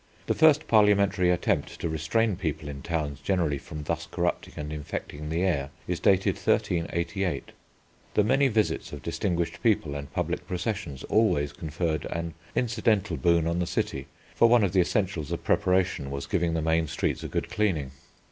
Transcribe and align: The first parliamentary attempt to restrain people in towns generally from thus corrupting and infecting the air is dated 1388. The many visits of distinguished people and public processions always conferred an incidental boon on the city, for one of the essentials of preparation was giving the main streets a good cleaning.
The 0.25 0.33
first 0.33 0.67
parliamentary 0.67 1.29
attempt 1.29 1.79
to 1.79 1.87
restrain 1.87 2.35
people 2.35 2.67
in 2.67 2.81
towns 2.81 3.19
generally 3.19 3.59
from 3.59 3.83
thus 3.83 4.07
corrupting 4.09 4.55
and 4.57 4.73
infecting 4.73 5.29
the 5.29 5.43
air 5.43 5.69
is 5.87 5.99
dated 5.99 6.37
1388. 6.37 7.51
The 8.15 8.23
many 8.23 8.47
visits 8.47 8.91
of 8.91 9.03
distinguished 9.03 9.61
people 9.61 9.93
and 9.93 10.11
public 10.11 10.47
processions 10.47 11.03
always 11.03 11.53
conferred 11.53 12.05
an 12.09 12.33
incidental 12.55 13.15
boon 13.15 13.45
on 13.45 13.59
the 13.59 13.67
city, 13.67 14.07
for 14.33 14.49
one 14.49 14.63
of 14.63 14.71
the 14.73 14.81
essentials 14.81 15.31
of 15.31 15.43
preparation 15.43 16.09
was 16.09 16.25
giving 16.25 16.55
the 16.55 16.63
main 16.63 16.87
streets 16.87 17.21
a 17.23 17.27
good 17.27 17.51
cleaning. 17.51 17.91